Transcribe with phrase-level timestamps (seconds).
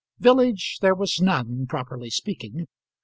[0.17, 2.65] Village there was none, properly speaking.